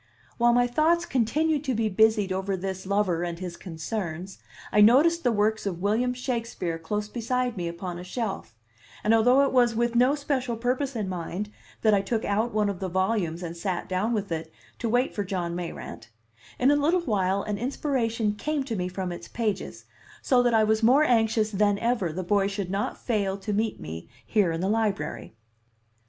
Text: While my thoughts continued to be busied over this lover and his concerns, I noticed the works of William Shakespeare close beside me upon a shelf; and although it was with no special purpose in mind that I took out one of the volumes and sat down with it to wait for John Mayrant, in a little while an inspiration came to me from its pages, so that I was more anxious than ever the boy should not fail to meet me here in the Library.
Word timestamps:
While 0.39 0.53
my 0.53 0.65
thoughts 0.65 1.05
continued 1.05 1.63
to 1.65 1.75
be 1.75 1.87
busied 1.87 2.31
over 2.31 2.57
this 2.57 2.87
lover 2.87 3.21
and 3.21 3.37
his 3.37 3.55
concerns, 3.55 4.39
I 4.71 4.81
noticed 4.81 5.23
the 5.23 5.31
works 5.31 5.67
of 5.67 5.79
William 5.83 6.11
Shakespeare 6.15 6.79
close 6.79 7.07
beside 7.07 7.55
me 7.55 7.67
upon 7.67 7.99
a 7.99 8.03
shelf; 8.03 8.55
and 9.03 9.13
although 9.13 9.43
it 9.45 9.51
was 9.53 9.75
with 9.75 9.93
no 9.93 10.15
special 10.15 10.57
purpose 10.57 10.95
in 10.95 11.07
mind 11.07 11.51
that 11.83 11.93
I 11.93 12.01
took 12.01 12.25
out 12.25 12.51
one 12.51 12.67
of 12.67 12.79
the 12.79 12.89
volumes 12.89 13.43
and 13.43 13.55
sat 13.55 13.87
down 13.87 14.11
with 14.11 14.31
it 14.31 14.51
to 14.79 14.89
wait 14.89 15.13
for 15.13 15.23
John 15.23 15.53
Mayrant, 15.55 16.09
in 16.57 16.71
a 16.71 16.75
little 16.75 17.01
while 17.01 17.43
an 17.43 17.59
inspiration 17.59 18.33
came 18.33 18.63
to 18.63 18.75
me 18.75 18.87
from 18.87 19.11
its 19.11 19.27
pages, 19.27 19.85
so 20.23 20.41
that 20.41 20.55
I 20.55 20.63
was 20.63 20.81
more 20.81 21.03
anxious 21.03 21.51
than 21.51 21.77
ever 21.77 22.11
the 22.11 22.23
boy 22.23 22.47
should 22.47 22.71
not 22.71 22.97
fail 22.97 23.37
to 23.37 23.53
meet 23.53 23.79
me 23.79 24.09
here 24.25 24.51
in 24.51 24.61
the 24.61 24.67
Library. 24.67 25.35